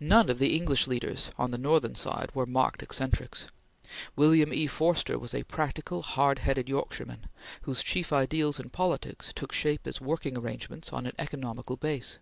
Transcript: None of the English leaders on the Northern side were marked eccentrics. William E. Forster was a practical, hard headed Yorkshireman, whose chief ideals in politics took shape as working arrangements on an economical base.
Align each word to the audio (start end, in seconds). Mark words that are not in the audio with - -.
None 0.00 0.30
of 0.30 0.38
the 0.38 0.56
English 0.56 0.86
leaders 0.86 1.30
on 1.36 1.50
the 1.50 1.58
Northern 1.58 1.94
side 1.94 2.30
were 2.34 2.46
marked 2.46 2.82
eccentrics. 2.82 3.46
William 4.16 4.54
E. 4.54 4.66
Forster 4.66 5.18
was 5.18 5.34
a 5.34 5.42
practical, 5.42 6.00
hard 6.00 6.38
headed 6.38 6.66
Yorkshireman, 6.66 7.26
whose 7.64 7.82
chief 7.84 8.10
ideals 8.10 8.58
in 8.58 8.70
politics 8.70 9.34
took 9.34 9.52
shape 9.52 9.86
as 9.86 10.00
working 10.00 10.38
arrangements 10.38 10.94
on 10.94 11.04
an 11.04 11.12
economical 11.18 11.76
base. 11.76 12.18